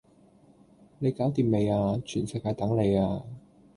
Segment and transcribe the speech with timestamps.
[0.97, 2.01] 你搞惦未呀？
[2.03, 3.21] 全世界等你呀